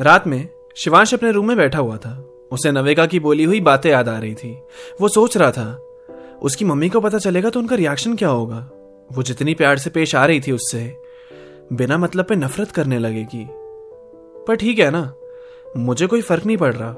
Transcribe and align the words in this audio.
रात 0.00 0.26
में 0.26 0.48
शिवांश 0.76 1.14
अपने 1.14 1.30
रूम 1.32 1.48
में 1.48 1.56
बैठा 1.56 1.78
हुआ 1.78 1.96
था। 1.96 2.30
उसे 2.52 2.70
नवेका 2.72 3.06
की 3.06 3.20
बोली 3.20 3.44
हुई 3.44 3.60
बातें 3.60 3.90
याद 3.90 4.08
आ 4.08 4.18
रही 4.18 4.34
थी। 4.34 4.62
वो 5.00 5.08
सोच 5.08 5.36
रहा 5.36 5.50
था, 5.50 5.82
उसकी 6.42 6.64
मम्मी 6.64 6.88
को 6.88 7.00
पता 7.00 7.18
चलेगा 7.18 7.50
तो 7.50 7.60
उनका 7.60 7.76
रिएक्शन 7.76 8.16
क्या 8.16 8.28
होगा? 8.28 8.70
वो 9.12 9.22
जितनी 9.22 9.54
प्यार 9.54 9.78
से 9.78 9.90
पेश 9.90 10.14
आ 10.14 10.26
रही 10.26 10.40
थी 10.40 10.52
उससे 10.52 11.02
बिना 11.72 11.98
मतलब 11.98 12.24
पे 12.24 12.36
नफरत 12.36 12.70
करने 12.70 12.98
लगेगी। 12.98 13.46
पर 14.46 14.54
ठीक 14.54 14.78
है 14.78 14.90
ना, 14.90 15.14
मुझे 15.76 16.06
कोई 16.06 16.20
फ़र्क 16.20 16.46
नहीं 16.46 16.56
पड़ 16.56 16.74
रहा। 16.74 16.92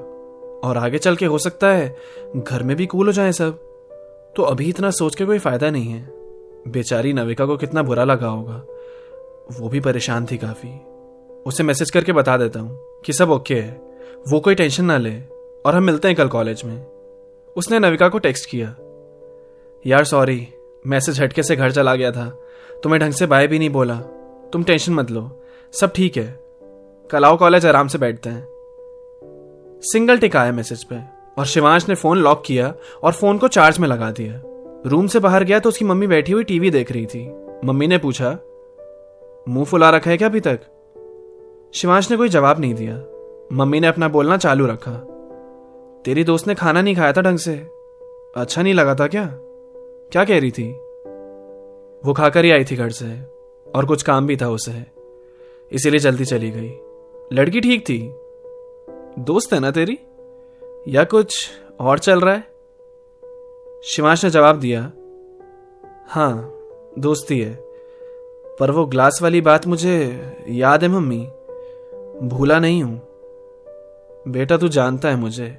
और 0.63 0.77
आगे 0.77 0.97
चल 0.97 1.15
के 1.15 1.25
हो 1.25 1.37
सकता 1.37 1.67
है, 1.67 1.95
घर 2.37 2.63
में 2.63 2.75
भी 2.77 2.85
कूल 2.85 3.07
हो 3.07 3.13
जाए 3.13 3.31
सब। 3.31 3.57
तो 4.35 4.43
अभी 4.43 4.69
इतना 4.69 4.91
सोच 4.91 5.15
के 5.15 5.25
कोई 5.25 5.39
फ़ायदा 5.39 5.69
नहीं 5.69 5.91
है। 5.91 6.09
बेचारी 6.67 7.13
नविका 7.13 7.45
को 7.45 7.57
कितना 7.57 7.83
बुरा 7.83 8.03
लगा 8.03 8.27
होगा। 8.27 8.63
वो 9.59 9.69
भी 9.69 9.79
परेशान 9.79 10.25
थी 10.25 10.37
काफ़ी। 10.37 10.92
उसे 11.45 11.63
मैसेज 11.63 11.89
करके 11.91 12.11
बता 12.11 12.37
देता 12.37 12.59
हूँ 12.59 13.01
कि 13.05 13.13
सब 13.13 13.31
ओके 13.31 13.55
है। 13.55 13.81
वो 14.29 14.39
कोई 14.39 14.55
टेंशन 14.55 14.85
ना 14.85 14.97
ले 14.97 15.13
और 15.65 15.75
हम 15.75 15.83
मिलते 15.83 16.07
हैं 16.07 16.17
कल 16.17 16.27
कॉलेज 16.27 16.61
में। 16.65 16.85
उसने 17.55 17.79
नविका 17.79 18.09
को 18.09 18.17
टेक्स्ट 18.17 18.49
किया। 18.49 18.75
यार, 19.85 20.03
सॉरी, 20.03 20.47
मैसेज 20.87 21.21
हटके 21.21 21.43
से 21.43 21.55
घर 21.55 21.71
चला 21.71 21.95
गया 21.95 22.11
था। 22.11 22.29
तुम्हें 22.83 23.01
ढंग 23.01 23.13
से 23.13 23.25
बाय 23.25 23.47
भी 23.47 23.59
नहीं 23.59 23.69
बोला। 23.69 23.95
तुम 24.53 24.63
टेंशन 24.63 24.93
मत 24.93 25.11
लो। 25.11 25.29
सब 25.73 25.93
ठीक 25.93 26.17
है। 26.17 26.39
कल 27.09 27.25
आओ 27.25 27.37
कॉलेज, 27.37 27.65
आराम 27.65 27.87
से 27.87 27.97
बैठते 27.97 28.29
हैं। 28.29 29.81
सिंगल 29.83 30.17
टिक 30.17 30.35
आया 30.35 30.51
मैसेज 30.51 30.83
पे 30.83 30.99
और 31.37 31.45
शिवांश 31.45 31.89
ने 31.89 31.95
फ़ोन 31.95 32.17
लॉक 32.17 32.43
किया 32.45 32.73
और 33.03 33.11
फ़ोन 33.11 33.37
को 33.37 33.47
चार्ज 33.47 33.79
में 33.79 33.87
लगा 33.87 34.11
दिया। 34.11 34.41
रूम 34.85 35.07
से 35.07 35.19
बाहर 35.19 35.43
गया 35.43 35.59
तो 35.59 35.69
उसकी 35.69 35.85
मम्मी 35.85 36.07
बैठी 36.07 36.31
हुई 36.31 36.43
टीवी 36.43 36.71
देख 36.71 36.91
रही 36.91 37.05
थी। 37.05 37.27
मम्मी 37.65 37.87
ने 37.87 37.97
पूछा, 37.97 38.31
मुँह 39.49 39.65
फुला 39.65 39.89
रखा 39.89 40.11
है 40.11 40.17
क्या 40.17 40.27
अभी 40.27 40.39
तक? 40.39 40.59
शिवांश 41.75 42.11
ने 42.11 42.17
कोई 42.17 42.29
जवाब 42.29 42.59
नहीं 42.59 42.73
दिया। 42.73 42.95
मम्मी 43.53 43.79
ने 43.79 43.87
अपना 43.87 44.07
बोलना 44.07 44.37
चालू 44.37 44.65
रखा। 44.65 44.91
तेरी 46.05 46.23
दोस्त 46.23 46.47
ने 46.47 46.55
खाना 46.55 46.81
नहीं 46.81 46.95
खाया 46.95 47.13
था 47.13 47.21
ढंग 47.21 47.37
से। 47.37 47.67
अच्छा 48.35 48.61
नहीं 48.61 48.73
लगा 48.73 48.95
था 48.95 49.07
क्या? 49.07 49.29
क्या 50.11 50.25
कह 50.25 50.39
रही 50.39 50.51
थी? 50.51 50.71
वो 52.05 52.13
खाकर 52.13 52.45
ही 52.45 52.51
आई 52.51 52.63
थी 52.63 52.75
घर 52.75 52.89
से, 52.89 53.21
और 53.75 53.85
कुछ 53.85 54.03
काम 54.03 54.27
भी 54.27 54.37
था 54.37 54.49
उसे। 54.49 54.85
इसीलिए 55.71 55.99
जल्दी 55.99 56.25
चली 56.25 56.51
गई। 56.51 56.73
लड़की 57.33 57.61
ठीक 57.61 57.81
थी? 57.81 58.13
दोस्त 59.23 59.53
है 59.53 59.59
ना 59.59 59.71
तेरी? 59.71 59.99
या 60.87 61.03
कुछ 61.03 61.49
और 61.79 61.99
चल 61.99 62.21
रहा 62.21 62.33
है? 62.33 62.47
शिवांश 63.83 64.23
ने 64.23 64.29
जवाब 64.29 64.59
दिया 64.59 64.91
हाँ 66.07 66.53
दोस्ती 66.99 67.39
है। 67.39 67.59
पर 68.59 68.71
वो 68.71 68.85
ग्लास 68.85 69.19
वाली 69.21 69.41
बात 69.41 69.67
मुझे 69.67 70.21
याद 70.49 70.83
है 70.83 70.89
मम्मी? 70.89 71.29
भूला 72.23 72.59
नहीं 72.59 72.83
हूँ। 72.83 73.01
बेटा, 74.27 74.57
तू 74.57 74.67
जानता 74.67 75.09
है 75.09 75.15
मुझे 75.15 75.57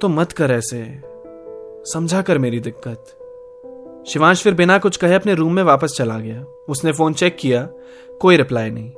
तो 0.00 0.08
मत 0.08 0.32
कर 0.32 0.50
ऐसे। 0.50 0.96
समझा 1.92 2.22
कर 2.22 2.38
मेरी 2.38 2.60
दिक्कत। 2.60 3.04
शिवांश 4.08 4.42
फिर 4.42 4.54
बिना 4.54 4.78
कुछ 4.78 4.96
कहे 4.96 5.14
अपने 5.14 5.34
रूम 5.34 5.52
में 5.52 5.62
वापस 5.62 5.94
चला 5.96 6.18
गया। 6.18 6.44
उसने 6.68 6.92
फ़ोन 6.92 7.14
चेक 7.14 7.36
किया, 7.40 7.68
कोई 8.20 8.36
रिप्लाई 8.36 8.70
नहीं। 8.70 8.92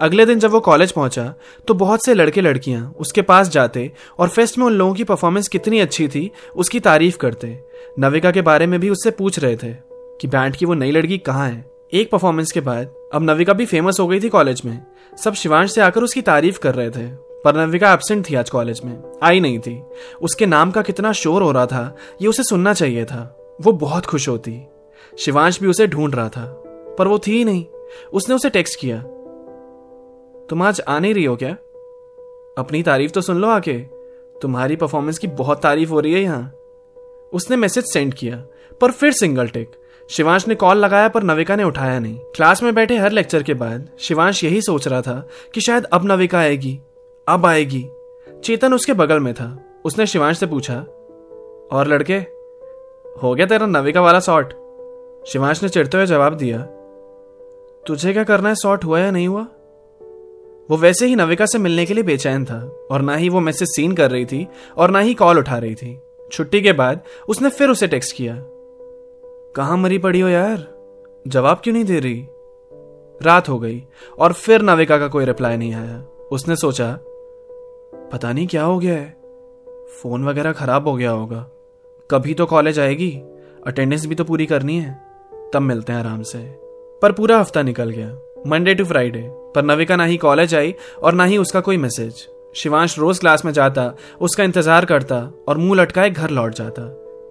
अगले 0.00 0.26
दिन 0.26 0.38
जब 0.38 0.50
वो 0.50 0.60
कॉलेज 0.60 0.92
पहुँचा 0.92 1.34
तो 1.68 1.74
बहुत 1.74 2.04
से 2.04 2.14
लड़के 2.14 2.40
लड़कियाँ 2.40 2.94
उसके 3.00 3.22
पास 3.22 3.48
जाते 3.48 3.92
और 4.18 4.28
फेस्ट 4.28 4.58
में 4.58 4.66
उन 4.66 4.72
लोगों 4.72 4.94
की 4.94 5.04
परफॉर्मेंस 5.04 5.48
कितनी 5.48 5.80
अच्छी 5.80 6.08
थी, 6.08 6.30
उसकी 6.56 6.80
तारीफ़ 6.80 7.18
करते। 7.18 7.64
नविका 7.98 8.30
के 8.30 8.42
बारे 8.42 8.66
में 8.66 8.80
भी 8.80 8.90
उससे 8.90 9.10
पूछ 9.10 9.38
रहे 9.38 9.56
थे 9.56 9.74
कि, 9.92 10.28
बैंड 10.28 10.56
की 10.56 10.66
वो 10.66 10.74
नई 10.74 10.90
लड़की 10.90 11.18
कहाँ 11.18 11.48
है? 11.48 11.73
एक 11.92 12.10
परफॉर्मेंस 12.10 12.52
के 12.52 12.60
बाद, 12.60 12.94
अब 13.14 13.22
नविका 13.22 13.52
भी 13.52 13.66
फ़ेमस 13.66 14.00
हो 14.00 14.08
गई 14.08 14.20
थी 14.20 14.28
कॉलेज 14.28 14.62
में। 14.64 14.86
सब 15.24 15.34
शिवांश 15.34 15.72
से 15.72 15.80
आकर 15.80 16.02
उसकी 16.02 16.22
तारीफ़ 16.22 16.58
कर 16.58 16.74
रहे 16.74 16.90
थे, 16.90 17.06
पर 17.44 17.66
नविका 17.66 17.92
एबसेंट 17.92 18.30
थी 18.30 18.34
आज 18.34 18.50
कॉलेज 18.50 18.80
में, 18.84 19.02
आई 19.22 19.40
नहीं 19.40 19.58
थी। 19.58 19.82
उसके 20.22 20.46
नाम 20.46 20.70
का 20.70 20.82
कितना 20.82 21.12
शोर 21.12 21.42
हो 21.42 21.52
रहा 21.52 21.66
था, 21.66 21.96
ये 22.22 22.28
उसे 22.28 22.42
सुनना 22.42 22.74
चाहिए 22.74 23.04
था। 23.04 23.56
वो 23.60 23.72
बहुत 23.72 24.06
खुश 24.06 24.28
होती। 24.28 24.60
शिवांश 25.18 25.60
भी 25.60 25.66
उसे 25.66 25.86
ढूंढ 25.86 26.14
रहा 26.14 26.28
था, 26.28 26.62
पर 26.98 27.08
वो 27.08 27.18
थी 27.18 27.32
ही 27.32 27.44
नहीं। 27.44 27.64
उसने 28.12 28.34
उसे 28.34 28.50
टेक्स्ट 28.50 28.80
किया। 28.80 29.02
तुम 30.50 30.62
आज 30.62 30.80
आ 30.88 30.98
नहीं 30.98 31.14
रही 31.14 31.24
हो 31.24 31.36
क्या? 31.36 31.52
अपनी 32.58 32.82
तारीफ़ 32.82 33.12
तो 33.12 33.20
सुन 33.20 33.36
लो 33.36 33.48
आके। 33.48 33.78
तुम्हारी 34.42 34.76
परफॉर्मेंस 34.76 35.18
की 35.18 35.26
बहुत 35.26 35.62
तारीफ़ 35.62 35.90
हो 35.90 36.00
रही 36.00 36.12
है 36.12 36.20
यहाँ। 36.20 36.54
उसने 37.32 37.56
मैसेज 37.56 37.84
सेंड 37.92 38.14
किया, 38.14 38.44
पर 38.80 38.90
फिर 38.90 39.12
सिंगल 39.12 39.48
टेक 39.48 39.80
शिवांश 40.10 40.46
ने 40.48 40.54
कॉल 40.54 40.76
लगाया, 40.76 41.08
पर 41.08 41.22
नविका 41.22 41.56
ने 41.56 41.64
उठाया 41.64 41.98
नहीं। 41.98 42.18
क्लास 42.34 42.62
में 42.62 42.74
बैठे 42.74 42.96
हर 42.96 43.12
लेक्चर 43.12 43.42
के 43.42 43.54
बाद, 43.54 43.88
शिवांश 43.98 44.42
यही 44.44 44.60
सोच 44.62 44.88
रहा 44.88 45.00
था 45.02 45.28
कि 45.54 45.60
शायद 45.60 45.84
अब 45.84 46.04
नविका 46.04 46.38
आएगी, 46.38 46.78
अब 47.28 47.46
आएगी। 47.46 47.84
चेतन 48.44 48.74
उसके 48.74 48.92
बगल 48.92 49.20
में 49.20 49.32
था। 49.34 49.58
उसने 49.84 50.06
शिवांश 50.06 50.38
से 50.38 50.46
पूछा, 50.46 50.74
और 51.72 51.86
लड़के, 51.88 52.18
हो 53.22 53.34
गया 53.34 53.46
तेरा 53.46 53.66
नविका 53.66 54.00
वाला 54.00 54.20
शॉट 54.20 54.52
शिवांश 55.28 55.62
ने 55.62 55.68
चिड़ते 55.68 55.96
हुए 55.96 56.06
जवाब 56.06 56.34
दिया, 56.34 56.58
तुझे 57.86 58.12
क्या 58.12 58.24
करना 58.24 58.48
है? 58.48 58.54
शॉट 58.54 58.84
हुआ 58.84 58.98
या 58.98 59.10
नहीं 59.10 59.28
हुआ? 59.28 59.46
वो 60.70 60.76
वैसे 60.76 61.06
ही 61.06 61.16
नविका 61.16 61.46
से 61.46 61.58
मिलने 61.58 61.86
के 61.86 61.94
लिए 61.94 62.04
बेचैन 62.04 62.44
था, 62.44 62.60
और 62.90 63.02
ना 63.02 63.16
ही 63.16 63.28
वो 63.28 63.40
मैसेज 63.40 63.68
सीन 63.68 63.92
कर 63.92 64.10
रही 64.10 64.24
थी, 64.24 64.46
और 64.76 64.90
ना 64.90 64.98
ही 64.98 65.14
कॉल 65.14 65.38
उठा 65.38 65.58
रही 65.58 65.74
थी। 65.74 65.98
छुट्टी 66.32 66.60
के 66.60 66.72
बाद 66.72 67.00
उसने 67.28 67.48
फिर 67.48 67.70
उसे 67.70 67.86
टेक्स्ट 67.86 68.16
किया 68.16 68.34
कहाँ 69.56 69.76
मरी 69.76 69.98
पड़ी 69.98 70.20
हो 70.20 70.28
यार? 70.28 70.66
जवाब 71.26 71.60
क्यों 71.64 71.74
नहीं 71.74 71.84
दे 71.84 71.98
रही? 72.00 72.26
रात 73.22 73.48
हो 73.48 73.58
गई, 73.58 73.82
और 74.18 74.32
फिर 74.32 74.62
नाविका 74.62 74.98
का 74.98 75.08
कोई 75.08 75.24
रिप्लाई 75.24 75.56
नहीं 75.56 75.74
आया। 75.74 76.02
उसने 76.32 76.56
सोचा, 76.56 76.98
पता 78.12 78.32
नहीं 78.32 78.46
क्या 78.46 78.62
हो 78.62 78.78
गया 78.78 78.94
है। 78.94 79.16
फ़ोन 79.92 80.24
वगैरह 80.24 80.52
खराब 80.52 80.88
हो 80.88 80.94
गया 80.96 81.10
होगा। 81.10 81.46
कभी 82.10 82.34
तो 82.34 82.46
कॉलेज 82.46 82.78
आएगी 82.78 83.10
अटेंडेंस 83.66 84.06
भी 84.06 84.14
तो 84.14 84.24
पूरी 84.24 84.46
करनी 84.46 84.78
है। 84.78 84.92
तब 85.52 85.62
मिलते 85.62 85.92
हैं 85.92 86.00
आराम 86.00 86.22
से। 86.22 86.38
पर 87.02 87.12
पूरा 87.12 87.38
हफ़्ता 87.38 87.62
निकल 87.62 87.90
गया। 87.90 88.08
मंडे 88.46 88.74
टू 88.74 88.84
फ्राइडे 88.84 89.22
पर 89.54 89.64
नविका 89.64 89.96
ना 89.96 90.04
ही 90.04 90.16
कॉलेज 90.16 90.54
आई, 90.54 90.74
और 91.02 91.14
ना 91.14 91.24
ही 91.24 91.38
उसका 91.38 91.60
कोई 91.60 91.76
मैसेज 91.76 92.26
शिवांश 92.56 92.98
रोज 92.98 93.18
क्लास 93.18 93.44
में 93.44 93.52
जाता, 93.52 93.94
उसका 94.20 94.44
इंतज़ार 94.44 94.84
करता, 94.84 95.32
और 95.48 95.58
मुँह 95.58 95.80
लटकाए 95.80 96.10
घर 96.10 96.30
लौट 96.30 96.54
जाता। 96.54 96.82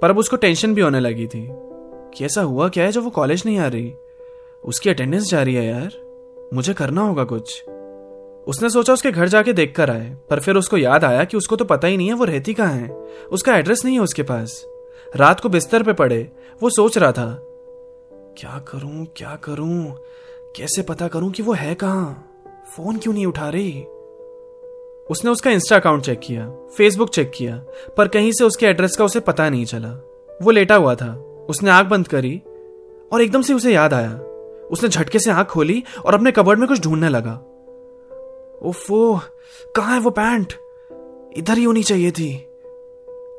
पर 0.02 0.10
अब 0.10 0.18
उसको 0.18 0.36
टेंशन 0.36 0.74
भी 0.76 0.82
होने 0.82 1.00
लगी 1.00 1.28
थी। 1.28 1.73
कि 2.14 2.26
ऐसा 2.26 2.42
हुआ 2.42 2.68
क्या 2.70 2.84
है 2.84 2.92
जब 2.92 3.04
वो 3.04 3.10
कॉलेज 3.10 3.44
नहीं 3.46 3.58
आ 3.58 3.68
रही? 3.68 3.94
उसकी 4.64 4.90
अटेंडेंस 4.90 5.30
जा 5.30 5.44
रही 5.44 5.56
है 5.56 5.66
यार। 5.66 6.50
मुझे 6.54 6.74
करना 6.74 7.02
होगा 7.02 7.24
कुछ। 7.24 7.64
उसने 8.48 8.70
सोचा 8.70 8.94
उसके 8.94 9.12
घर 9.12 9.28
जाके 9.28 9.54
देख 9.54 9.76
कर 9.76 9.90
आए, 9.90 10.18
पर 10.30 10.40
फिर 10.40 10.56
उसको 10.56 10.78
याद 10.78 11.04
आया 11.04 11.24
कि 11.24 11.38
उसको 11.38 11.56
तो 11.56 11.66
पता 11.66 11.88
ही 11.88 11.98
नहीं 11.98 12.08
है 12.08 12.14
वो 12.14 12.26
रहती 12.26 12.54
कहाँ 12.54 12.74
है। 12.74 12.90
उसका 13.32 13.58
एड्रेस 13.58 13.86
नहीं 13.86 13.96
है 13.96 14.02
उसके 14.02 14.24
पास। 14.24 14.64
रात 15.16 15.40
को 15.40 15.50
बिस्तर 15.50 15.84
पे 15.84 15.94
पड़े, 15.94 16.32
वो 16.64 16.70
सोच 16.70 16.98
रहा 16.98 17.12
था, 17.12 17.38
क्या 18.38 18.60
करूँ 18.68 19.06
क्या 19.16 19.36
करूँ? 19.44 19.96
कैसे 20.56 20.82
पता 20.82 21.08
करूँ 21.08 21.32
कि 21.32 21.44
वो 21.44 21.54
है 21.54 21.76
कहाँ? 21.76 22.30
फ़ोन 22.76 22.98
क्यों 22.98 23.14
नहीं 23.14 23.26
उठा 23.26 23.50
रही? 23.50 23.84
उसने 25.10 25.32
उसका 25.32 25.52
इंस्टा 25.52 25.76
अकाउंट 25.76 26.04
चेक 26.04 26.20
किया 26.20 26.50
फेसबुक 26.78 27.10
चेक 27.10 27.32
किया, 27.36 27.56
पर 27.98 28.08
कहीं 28.08 28.32
से 28.32 28.44
उसके 28.44 28.66
एड्रेस 28.66 28.96
का 28.96 29.06
उसे 29.06 29.20
पता 29.20 29.50
नहीं 29.50 29.66
चला। 29.66 29.90
वो 30.42 30.52
लेटा 30.52 30.76
हुआ 30.76 30.96
था। 30.96 31.14
उसने 31.50 31.70
आँख 31.70 31.88
बंद 31.88 32.08
करी 32.08 32.42
और 33.12 33.22
एकदम 33.22 33.42
से 33.42 33.54
उसे 33.54 33.74
याद 33.74 33.94
आया। 33.94 34.12
उसने 34.72 34.90
झटके 34.90 35.20
से 35.20 35.32
आँख 35.32 35.48
खोली 35.48 35.84
और 36.06 36.14
अपने 36.14 36.32
कबर्ड 36.32 36.60
में 36.60 36.68
कुछ 36.68 36.82
ढूँढने 36.82 37.10
लगा। 37.10 37.34
ओफो 38.64 39.20
कहा 39.76 39.94
है 39.94 40.00
वो 40.00 40.10
पैंट? 40.10 40.54
इधर 41.38 41.58
ही 41.58 41.64
होनी 41.64 41.84
चाहिए 41.84 42.12
थी। 42.12 42.38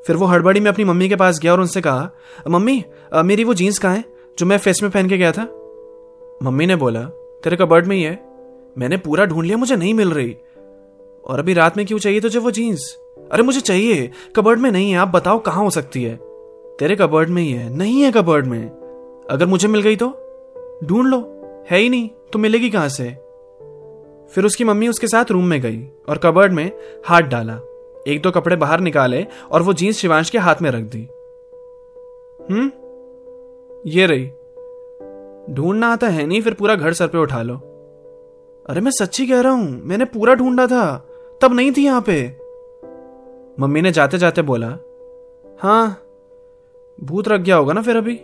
फिर 0.06 0.16
वो 0.16 0.26
हड़बड़ी 0.26 0.60
में 0.60 0.70
अपनी 0.70 0.84
मम्मी 0.84 1.08
के 1.08 1.16
पास 1.16 1.38
गया 1.38 1.52
और 1.52 1.60
उनसे 1.60 1.80
कहा, 1.80 2.10
मम्मी 2.48 2.84
मेरी 3.14 3.44
वो 3.44 3.54
जीन्स 3.54 3.78
कहाँ 3.78 3.96
है 3.96 4.04
जो 4.38 4.46
मैं 4.46 4.58
फेस 4.58 4.82
में 4.82 4.92
पहन 4.92 5.08
के 5.08 5.18
गया 5.18 5.32
था? 5.32 5.42
मम्मी 6.42 6.66
ने 6.66 6.76
बोला, 6.76 7.02
तेरे 7.44 7.56
कबर्ड 7.56 7.86
में 7.86 7.96
ही 7.96 8.02
है। 8.02 8.24
मैंने 8.78 8.96
पूरा 8.96 9.24
ढूंढ 9.24 9.46
लिया, 9.46 9.56
मुझे 9.56 9.76
नहीं 9.76 9.94
मिल 9.94 10.10
रही। 10.10 10.36
और 11.24 11.38
अभी 11.38 11.54
रात 11.54 11.76
में 11.76 11.86
क्यों 11.86 11.98
चाहिए 11.98 12.20
तुझे 12.20 12.38
वो 12.38 12.50
जीन्स? 12.50 12.98
अरे, 13.32 13.42
मुझे 13.42 13.60
चाहिए। 13.60 14.10
कबर्ड 14.36 14.58
में 14.58 14.70
नहीं 14.70 14.90
है, 14.90 14.98
आप 14.98 15.08
बताओ 15.08 15.38
कहाँ 15.38 15.64
हो 15.64 15.70
सकती 15.70 16.02
है? 16.02 16.33
तेरे 16.78 16.96
कबर्ड 16.96 17.28
में 17.28 17.42
ही 17.42 17.52
है, 17.52 17.76
नहीं 17.76 18.02
है 18.02 18.12
कबर्ड 18.12 18.46
में। 18.46 18.70
अगर 19.30 19.46
मुझे 19.46 19.68
मिल 19.68 19.82
गई 19.82 19.96
तो? 19.96 20.06
ढूंढ 20.84 21.06
लो, 21.06 21.18
है 21.70 21.78
ही 21.78 21.88
नहीं 21.88 22.08
तो 22.32 22.38
मिलेगी 22.38 22.70
कहाँ 22.70 22.88
से? 22.88 23.04
फिर 24.30 24.44
उसकी 24.44 24.64
मम्मी 24.64 24.88
उसके 24.88 25.06
साथ 25.06 25.30
रूम 25.30 25.44
में 25.44 25.60
गई 25.60 25.88
और 26.08 26.18
कबर्ड 26.18 26.52
में 26.52 26.72
हाथ 27.06 27.20
डाला। 27.20 27.58
एक 28.06 28.22
दो 28.22 28.30
कपड़े 28.30 28.56
बाहर 28.56 28.80
निकाले 28.80 29.26
और 29.50 29.62
वो 29.62 29.72
जीन्स 29.72 29.96
शिवांश 29.96 30.30
के 30.30 30.38
हाथ 30.38 30.54
में 30.62 30.70
रख 30.70 30.82
दी। 30.82 31.08
हम्म? 32.50 32.70
ये 33.86 34.06
रही। 34.06 34.26
ढूंढना 35.54 35.92
आता 35.92 36.08
है 36.08 36.26
नहीं, 36.26 36.42
फिर 36.42 36.54
पूरा 36.54 36.74
घर 36.74 36.92
सर 36.92 37.06
पे 37.06 37.18
उठा 37.18 37.42
लो। 37.42 37.56
अरे 38.66 38.80
मैं 38.80 38.90
सच्ची 38.90 39.26
कह 39.26 39.40
रहा 39.40 39.52
हूँ, 39.52 39.80
मैंने 39.84 40.04
पूरा 40.04 40.34
ढूंढा 40.34 40.66
था, 40.66 41.08
तब 41.40 41.52
नहीं 41.52 41.72
थी 41.72 41.84
यहाँ 41.84 42.04
पे। 42.10 42.36
मम्मी 43.60 43.82
ने 43.82 43.92
जाते 43.92 44.18
जाते 44.18 44.42
बोला, 44.42 44.78
हाँ 45.60 46.00
भूत 46.99 47.29
रख 47.29 47.41
गया 47.41 47.56
होगा 47.56 47.73
ना 47.73 47.82
फिर 47.82 47.96
अभी? 47.96 48.14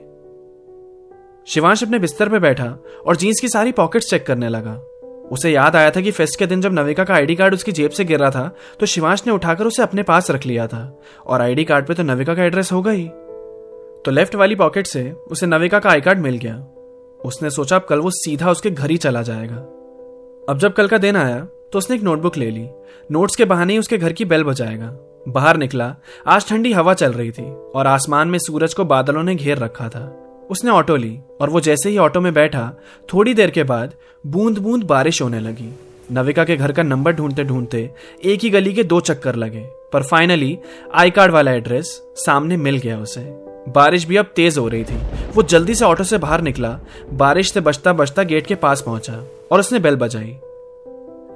शिवांश 1.47 1.83
अपने 1.83 1.99
बिस्तर 1.99 2.29
पे 2.29 2.39
बैठा 2.39 2.65
और 3.07 3.17
जीन्स 3.17 3.41
की 3.41 3.49
सारी 3.49 3.73
पॉकेट्स 3.73 4.11
चेक 4.11 4.27
करने 4.27 4.49
लगा। 4.49 4.73
उसे 5.33 5.51
याद 5.51 5.77
आया 5.77 5.91
था 5.91 6.01
कि 6.01 6.11
फेस्ट 6.11 6.39
के 6.39 6.47
दिन 6.47 6.61
जब 6.61 6.73
नविका 6.73 7.05
का 7.05 7.15
आईडी 7.15 7.35
कार्ड 7.35 7.55
उसकी 7.55 7.73
जेब 7.73 7.91
से 7.91 8.05
गिर 8.05 8.21
रहा 8.21 8.31
था 8.31 8.51
तो 8.81 8.87
शिवांश 8.87 9.23
ने 9.27 9.33
उठाकर 9.33 9.67
उसे 9.67 9.83
अपने 9.83 10.03
पास 10.03 10.31
रख 10.31 10.47
लिया 10.47 10.67
था 10.67 10.83
और 11.27 11.41
आईडी 11.41 11.65
कार्ड 11.65 11.87
पे 11.87 11.95
तो 11.95 12.03
नविका 12.03 12.35
का 12.35 12.45
एड्रेस 12.45 12.73
होगा 12.73 12.91
ही। 12.91 13.09
तो 14.05 14.11
लेफ़्ट 14.11 14.35
वाली 14.35 14.55
पॉकेट 14.55 14.87
से 14.87 15.11
उसे 15.13 15.47
नविका 15.47 15.79
का 15.79 15.91
आई 15.91 16.01
कार्ड 16.01 16.19
मिल 16.19 16.37
गया। 16.37 16.57
उसने 17.21 17.51
सोचा 17.51 17.77
अब 17.77 17.85
कल 17.85 18.01
वो 18.01 18.11
सीधा 18.11 18.51
उसके 18.51 18.71
घर 18.71 18.91
ही 18.91 18.97
चला 18.97 19.23
जाएगा। 19.23 19.57
अब 20.49 20.59
जब 20.59 20.73
कल 20.73 20.89
का 20.89 20.99
दिन 20.99 21.17
आया 21.17 21.41
तो 21.73 21.79
उसने 21.79 21.97
एक 21.97 22.03
नोटबुक 22.03 22.37
ले 22.37 22.51
ली। 22.51 22.69
नोट्स 23.11 23.37
के 23.37 23.45
बहाने 23.45 23.73
ही 23.73 23.79
उसके 23.79 23.99
घर 23.99 24.13
की 24.13 24.25
बेल 24.25 24.45
बजाएगा। 24.45 24.89
बाहर 25.29 25.57
निकला। 25.57 25.95
आज 26.27 26.49
ठंडी 26.49 26.73
हवा 26.73 26.95
चल 26.95 27.13
रही 27.13 27.31
थी 27.31 27.51
और 27.75 27.87
आसमान 27.87 28.29
में 28.29 28.39
सूरज 28.39 28.75
को 28.75 28.85
बादलों 28.85 29.23
ने 29.23 29.35
घेर 29.35 29.59
रखा 29.59 29.89
था। 29.89 30.07
उसने 30.51 30.71
ऑटो 30.71 30.97
ली 30.97 31.19
और 31.41 31.51
वो 31.51 31.61
जैसे 31.61 31.91
ही 31.91 31.99
ऑटो 31.99 32.21
में 32.21 32.33
बैठा, 32.35 32.73
थोड़ी 33.15 33.35
देर 33.35 33.51
के 33.51 33.63
बाद 33.63 33.95
बूंद 34.27 34.59
बूंद 34.59 34.85
बारिश 34.85 35.23
होने 35.23 35.41
लगी। 35.41 35.73
नविका 36.13 36.45
के 36.45 36.57
घर 36.57 36.73
का 36.73 36.83
नंबर 36.83 37.13
ढूंढते 37.13 37.45
ढूंढते 37.45 37.91
एक 38.25 38.41
ही 38.41 38.51
गली 38.51 38.73
के 38.75 38.85
दो 38.85 39.01
चक्कर 39.01 39.35
लगे, 39.35 39.65
पर 39.93 40.03
फाइनली 40.03 40.59
आई 40.95 41.11
कार्ड 41.11 41.33
वाला 41.33 41.53
एड्रेस 41.53 42.01
सामने 42.17 42.57
मिल 42.57 42.77
गया 42.77 42.99
उसे। 42.99 43.21
बारिश 43.69 44.07
भी 44.07 44.17
अब 44.17 44.33
तेज 44.37 44.59
हो 44.59 44.69
रही 44.69 44.85
थी। 44.85 44.97
वो 45.35 45.43
जल्दी 45.43 45.75
से 45.75 45.85
ऑटो 45.85 46.05
से 46.05 46.19
बाहर 46.19 46.41
निकला, 46.41 46.79
बारिश 47.13 47.53
से 47.53 47.61
बचता 47.61 47.93
बचता 47.93 48.23
गेट 48.23 48.47
के 48.47 48.55
पास 48.55 48.83
पहुँचा 48.83 49.23
और 49.53 49.61
उसने 49.61 49.79
बेल 49.79 49.97
बजाई। 49.97 50.37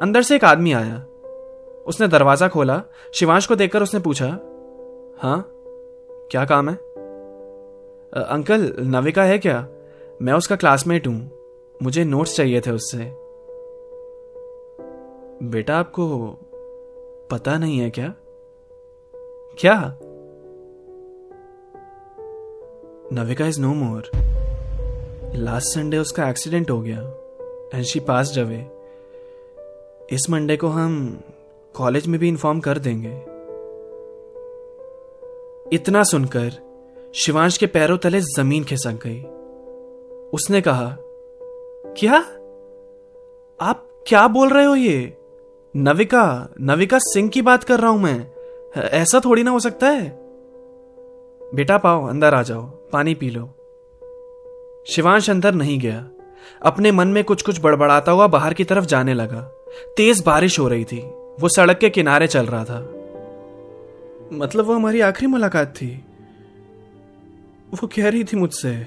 अंदर 0.01 0.23
से 0.23 0.37
एक 0.37 0.45
आदमी 0.45 0.73
आया। 0.73 1.03
उसने 1.87 2.09
दरवाज़ा 2.09 2.49
खोला, 2.49 2.83
शिवांश 3.15 3.47
को 3.47 3.57
देखकर 3.57 3.83
उसने 3.83 4.01
पूछा 4.01 4.27
हाँ 5.19 5.51
क्या 6.31 6.45
काम 6.45 6.69
है? 6.69 6.75
अंकल, 8.13 8.73
नविका 8.81 9.23
है 9.23 9.39
क्या? 9.39 9.67
मैं 10.23 10.33
उसका 10.33 10.57
क्लासमेट 10.57 11.07
हूँ, 11.07 11.31
मुझे 11.83 12.05
नोट्स 12.05 12.37
चाहिए 12.37 12.61
थे 12.61 12.71
उससे. 12.71 12.99
बेटा, 15.43 15.79
आपको 15.79 16.07
पता 17.31 17.57
नहीं 17.59 17.79
है 17.79 17.91
क्या? 17.91 18.15
क्या? 19.59 19.99
Navika 23.13 23.47
is 23.47 23.61
no 23.61 23.73
more 23.75 24.11
last 25.35 25.67
Sunday 25.67 25.99
उसका 25.99 26.29
एक्सीडेंट 26.29 26.71
हो 26.71 26.81
गया 26.81 27.01
and 27.75 27.85
she 27.85 28.01
pass 28.01 28.39
away 28.39 28.67
this 30.13 30.27
Monday 30.31 30.57
को 30.57 30.69
हम 30.69 31.21
कॉलेज 31.77 32.07
में 32.07 32.21
भी 32.21 32.29
इन्फॉर्म 32.29 32.61
कर 32.61 32.79
देंगे। 32.79 33.35
इतना 35.77 36.03
सुनकर 36.03 36.53
शिवांश 37.15 37.57
के 37.57 37.67
पैरों 37.67 37.99
तले 37.99 38.21
ज़मीन 38.21 38.65
खिसक 38.65 38.99
गई। 39.07 39.23
उसने 40.33 40.61
कहा, 40.61 40.97
क्या? 41.99 42.17
आप 43.61 43.89
क्या 44.07 44.29
बोल 44.29 44.49
रहे 44.49 44.65
हो 44.65 44.75
ये? 44.75 45.17
नविका 45.77 46.55
नविका 46.61 46.99
सिंह 46.99 47.29
की 47.29 47.43
बात 47.43 47.65
कर 47.65 47.81
रहा 47.81 47.91
हूँ 47.91 48.01
मैं। 48.01 48.31
ऐसा 48.81 49.21
थोड़ी 49.25 49.43
ना 49.43 49.51
हो 49.51 49.61
सकता 49.61 49.89
है? 49.89 50.19
बेटा 51.55 51.79
पाओ, 51.79 52.07
अंदर 52.07 52.35
आ 52.35 52.43
जाओ, 52.43 52.63
पानी 52.63 53.15
पी 53.15 53.31
लो। 53.31 53.47
शिवांश 54.89 55.31
अंदर 55.31 55.55
नहीं 55.55 55.81
गया। 55.81 56.09
अपने 56.63 56.93
मन 56.93 57.09
में 57.09 57.25
कुछ 57.25 57.43
कुछ 57.43 57.61
बड़बड़ाता 57.61 58.13
हुआ 58.13 58.27
बाहर 58.27 58.55
की 58.55 58.65
तरफ़ 58.65 58.85
जाने 58.85 59.15
लगा। 59.15 59.41
तेज 59.97 60.23
बारिश 60.27 60.59
हो 60.59 60.69
रही 60.69 60.85
थी। 60.85 61.24
वो 61.41 61.49
सड़क 61.49 61.79
के 61.79 61.91
किनारे 61.91 62.27
चल 62.27 62.47
रहा 62.47 62.65
था। 62.65 62.81
मतलब 64.33 64.65
वो 64.65 64.75
हमारी 64.75 65.01
आखिरी 65.01 65.27
मुलाकात 65.27 65.75
थी। 65.77 66.05
वो 67.73 67.87
कह 67.87 68.09
रही 68.11 68.25
थी 68.25 68.37
मुझसे 68.37 68.87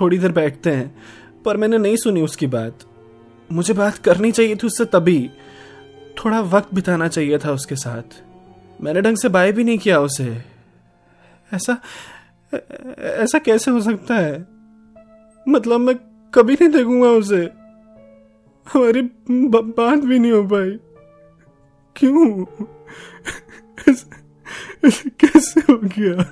थोड़ी 0.00 0.18
देर 0.18 0.32
बैठते 0.32 0.70
हैं, 0.70 1.02
पर 1.44 1.56
मैंने 1.56 1.78
नहीं 1.78 1.96
सुनी 1.96 2.22
उसकी 2.22 2.46
बात। 2.46 2.78
मुझे 3.52 3.74
बात 3.74 3.96
करनी 3.96 4.32
चाहिए 4.32 4.56
थी 4.56 4.66
उससे 4.66 4.84
तभी। 4.84 5.30
थोड़ा 6.24 6.40
वक्त 6.40 6.74
बिताना 6.74 7.08
चाहिए 7.08 7.38
था 7.38 7.52
उसके 7.52 7.76
साथ। 7.76 8.22
मैंने 8.80 9.00
ढंग 9.00 9.16
से 9.16 9.28
बाय 9.28 9.52
भी 9.52 9.64
नहीं 9.64 9.78
किया 9.78 10.00
उसे। 10.00 10.44
ऐसा 11.54 11.78
ऐसा 12.98 13.38
कैसे 13.38 13.70
हो 13.70 13.80
सकता 13.80 14.14
है? 14.14 14.46
मतलब 15.48 15.80
मैं 15.80 15.94
कभी 16.34 16.54
नहीं 16.54 16.68
देखूँगा 16.68 17.08
उसे। 17.08 17.44
हमारी 18.66 19.02
बात 19.50 19.98
भी 19.98 20.18
नहीं 20.18 20.32
हो 20.32 20.42
पाई। 20.42 20.78
क्यों? 21.96 22.44
कैसे 25.20 25.60
हो 25.60 25.76
गया? 25.84 26.24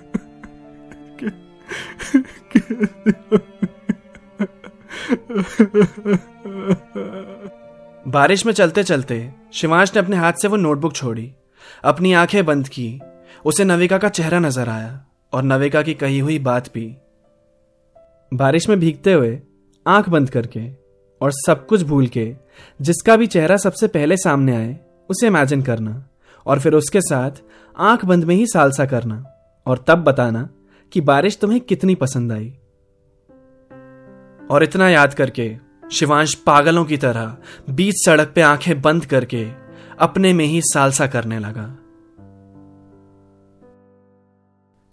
बारिश 8.06 8.46
में 8.46 8.52
चलते 8.52 8.82
चलते 8.82 9.32
शिवांश 9.52 9.94
ने 9.94 10.02
अपने 10.02 10.16
हाथ 10.16 10.32
से 10.32 10.48
वो 10.48 10.56
नोटबुक 10.56 10.94
छोड़ी, 10.94 11.32
अपनी 11.84 12.12
आँखें 12.12 12.44
बंद 12.46 12.68
की, 12.68 13.00
उसे 13.44 13.64
नविका 13.64 13.98
का 13.98 14.08
चेहरा 14.08 14.38
नज़र 14.38 14.68
आया 14.68 15.04
और 15.32 15.42
नविका 15.42 15.82
की 15.82 15.94
कही 15.94 16.18
हुई 16.18 16.38
बात 16.38 16.74
भी। 16.74 16.96
बारिश 18.32 18.68
में 18.68 18.78
भीगते 18.80 19.12
हुए 19.12 19.40
आँख 19.86 20.08
बंद 20.08 20.30
करके 20.30 20.68
और 21.20 21.32
सब 21.32 21.66
कुछ 21.66 21.82
भूल 21.82 22.06
के 22.06 22.34
जिसका 22.80 23.16
भी 23.16 23.26
चेहरा 23.26 23.56
सबसे 23.56 23.86
पहले 23.88 24.16
सामने 24.16 24.56
आए 24.56 24.78
उसे 25.10 25.26
इमेजिन 25.26 25.62
करना 25.62 26.08
और 26.46 26.60
फिर 26.60 26.74
उसके 26.74 27.00
साथ 27.00 27.30
आँख 27.78 28.04
बंद 28.04 28.24
में 28.24 28.34
ही 28.34 28.46
सालसा 28.46 28.86
करना 28.86 29.24
और 29.66 29.84
तब 29.86 29.98
बताना 29.98 30.48
कि 30.92 31.00
बारिश 31.00 31.36
तुम्हें 31.36 31.60
कितनी 31.60 31.94
पसंद 31.94 32.32
आई। 32.32 32.54
और 34.50 34.62
इतना 34.62 34.88
याद 34.88 35.14
करके, 35.14 35.56
शिवांश 35.92 36.34
पागलों 36.34 36.84
की 36.84 36.96
तरह 36.96 37.36
बीच 37.70 37.94
सड़क 38.06 38.32
पे 38.34 38.40
आँखें 38.40 38.80
बंद 38.82 39.04
करके 39.04 39.48
अपने 39.98 40.32
में 40.32 40.44
ही 40.44 40.60
सालसा 40.62 41.06
करने 41.06 41.38
लगा। 41.38 41.76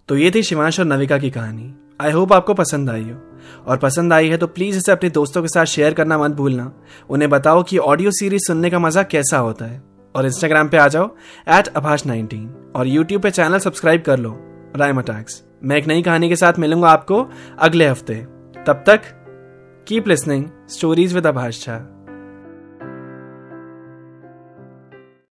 तो 0.08 0.16
ये 0.16 0.32
थी 0.34 0.42
शिवांश 0.42 0.80
और 0.80 0.86
नविका 0.86 1.18
की 1.18 1.30
कहानी। 1.30 1.74
आई 2.00 2.10
होप 2.10 2.32
आपको 2.32 2.54
पसंद 2.54 2.90
आई 2.90 3.10
हो। 3.10 3.20
और 3.66 3.76
पसंद 3.76 4.12
आई 4.12 4.28
है 4.28 4.36
तो 4.36 4.46
प्लीज़ 4.46 4.78
इसे 4.78 4.92
अपने 4.92 5.10
दोस्तों 5.10 5.42
के 5.42 5.48
साथ 5.48 5.64
शेयर 5.64 5.94
करना 5.94 6.18
मत 6.18 6.30
भूलना। 6.30 6.72
उन्हें 7.10 7.30
बताओ 7.30 7.62
कि 7.62 7.78
ऑडियो 7.78 8.10
सीरीज़ 8.10 8.46
सुनने 8.46 8.70
का 8.70 8.78
मज़ा 8.78 9.02
कैसा 9.02 9.38
होता 9.38 9.64
है। 9.64 9.97
और 10.18 10.26
इंस्टाग्राम 10.26 10.68
पे 10.68 10.76
आ 10.76 10.88
जाओ 10.88 11.16
एट 11.48 11.66
अभाष 11.66 12.06
नाइनटीन 12.06 12.72
और 12.76 12.86
यूट्यूब 12.86 13.22
पे 13.22 13.30
चैनल 13.30 13.58
सब्सक्राइब 13.58 14.02
कर 14.02 14.18
लो 14.18 14.38
राइम 14.76 14.98
अटैक्स 14.98 15.42
मैं 15.64 15.76
एक 15.76 15.86
नई 15.86 16.02
कहानी 16.02 16.28
के 16.28 16.36
साथ 16.36 16.58
मिलूँगा 16.58 16.88
आपको 16.88 17.26
अगले 17.58 17.86
हफ़्ते. 17.86 18.14
तब 18.66 18.84
तक 18.86 19.00
keep 19.88 20.08
listening 20.08 20.44
stories 20.68 21.14
with 21.14 21.26
Abhash 21.26 21.64
Jha 21.64 21.97